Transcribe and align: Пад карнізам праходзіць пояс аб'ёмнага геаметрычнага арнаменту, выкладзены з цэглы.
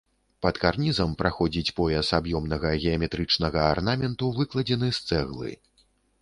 Пад 0.43 0.55
карнізам 0.61 1.11
праходзіць 1.19 1.73
пояс 1.79 2.09
аб'ёмнага 2.19 2.71
геаметрычнага 2.83 3.59
арнаменту, 3.75 4.31
выкладзены 4.41 4.91
з 4.99 5.07
цэглы. 5.13 5.55